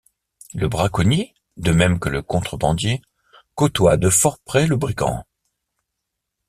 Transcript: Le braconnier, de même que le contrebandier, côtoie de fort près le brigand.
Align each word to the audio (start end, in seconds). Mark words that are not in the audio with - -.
Le 0.55 0.67
braconnier, 0.67 1.35
de 1.57 1.71
même 1.71 1.99
que 1.99 2.09
le 2.09 2.23
contrebandier, 2.23 3.03
côtoie 3.53 3.97
de 3.97 4.09
fort 4.09 4.39
près 4.39 4.65
le 4.65 4.75
brigand. 4.75 5.27